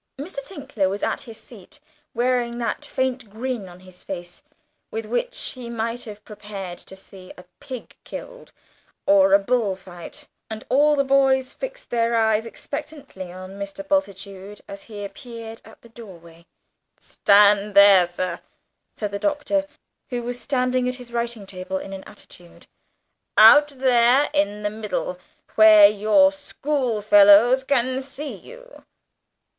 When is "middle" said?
24.71-25.19